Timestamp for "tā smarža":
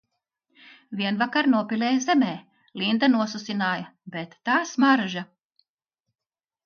4.51-5.25